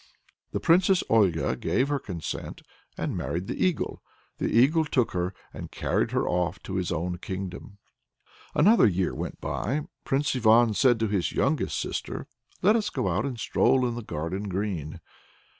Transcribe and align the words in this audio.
The 0.49 0.59
Princess 0.59 1.03
Olga 1.09 1.55
gave 1.55 1.89
her 1.89 1.99
consent 1.99 2.63
and 2.97 3.15
married 3.15 3.45
the 3.45 3.63
Eagle. 3.63 4.01
The 4.39 4.49
Eagle 4.49 4.83
took 4.85 5.11
her 5.11 5.31
and 5.53 5.69
carried 5.69 6.09
her 6.09 6.27
off 6.27 6.57
to 6.63 6.77
his 6.77 6.91
own 6.91 7.19
kingdom. 7.19 7.77
Another 8.55 8.87
year 8.87 9.13
went 9.13 9.39
by. 9.39 9.81
Prince 10.03 10.35
Ivan 10.35 10.73
said 10.73 10.99
to 11.01 11.07
his 11.07 11.33
youngest 11.33 11.79
sister: 11.79 12.25
"Let 12.63 12.75
us 12.75 12.89
go 12.89 13.09
out 13.09 13.27
and 13.27 13.39
stroll 13.39 13.87
in 13.87 13.93
the 13.93 14.01
garden 14.01 14.49
green!" 14.49 15.01